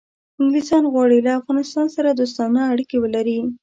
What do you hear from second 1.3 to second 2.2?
افغانستان سره